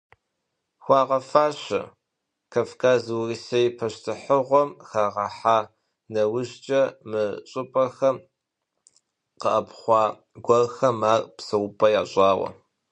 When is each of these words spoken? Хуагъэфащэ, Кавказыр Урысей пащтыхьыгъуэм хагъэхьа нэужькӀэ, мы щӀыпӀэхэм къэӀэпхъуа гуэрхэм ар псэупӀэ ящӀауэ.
Хуагъэфащэ, 0.83 1.81
Кавказыр 2.51 3.17
Урысей 3.19 3.67
пащтыхьыгъуэм 3.77 4.69
хагъэхьа 4.87 5.57
нэужькӀэ, 6.13 6.81
мы 7.09 7.23
щӀыпӀэхэм 7.49 8.15
къэӀэпхъуа 9.41 10.03
гуэрхэм 10.45 10.99
ар 11.13 11.21
псэупӀэ 11.35 11.87
ящӀауэ. 12.01 12.49